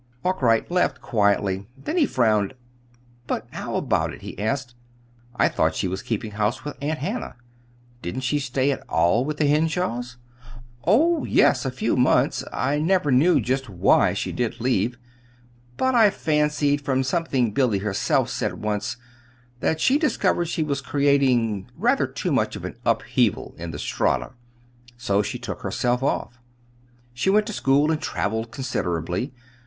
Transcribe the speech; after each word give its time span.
Arkwright 0.25 0.71
laughed 0.71 0.99
quietly; 0.99 1.67
then 1.77 1.95
he 1.95 2.07
frowned. 2.07 2.55
"But 3.27 3.45
how 3.51 3.75
about 3.75 4.11
it?" 4.11 4.23
he 4.23 4.39
asked. 4.39 4.73
"I 5.35 5.47
thought 5.47 5.75
she 5.75 5.87
was 5.87 6.01
keeping 6.01 6.31
house 6.31 6.65
with 6.65 6.75
Aunt 6.81 6.97
Hannah. 6.97 7.35
Didn't 8.01 8.21
she 8.21 8.39
stay 8.39 8.71
at 8.71 8.81
all 8.89 9.23
with 9.23 9.37
the 9.37 9.45
Henshaws?" 9.45 10.17
"Oh, 10.85 11.23
yes, 11.23 11.65
a 11.65 11.71
few 11.71 11.95
months. 11.95 12.43
I 12.51 12.79
never 12.79 13.11
knew 13.11 13.39
just 13.39 13.69
why 13.69 14.13
she 14.13 14.31
did 14.31 14.59
leave, 14.59 14.97
but 15.77 15.93
I 15.93 16.09
fancied, 16.09 16.81
from 16.81 17.03
something 17.03 17.51
Billy 17.51 17.77
herself 17.77 18.27
said 18.31 18.53
once, 18.55 18.97
that 19.59 19.79
she 19.79 19.99
discovered 19.99 20.45
she 20.45 20.63
was 20.63 20.81
creating 20.81 21.69
rather 21.77 22.07
too 22.07 22.31
much 22.31 22.55
of 22.55 22.65
an 22.65 22.73
upheaval 22.87 23.53
in 23.59 23.69
the 23.69 23.77
Strata. 23.77 24.31
So 24.97 25.21
she 25.21 25.37
took 25.37 25.61
herself 25.61 26.01
off. 26.01 26.39
She 27.13 27.29
went 27.29 27.45
to 27.45 27.53
school, 27.53 27.91
and 27.91 28.01
travelled 28.01 28.49
considerably. 28.49 29.31